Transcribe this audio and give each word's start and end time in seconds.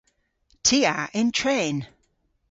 Ty 0.65 0.79
a 0.95 0.97
yn 1.19 1.29
tren. 1.37 1.77